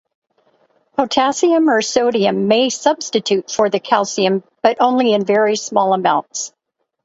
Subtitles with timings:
[0.95, 6.51] Potassium or sodium may substitute for the calcium but only in very small amounts.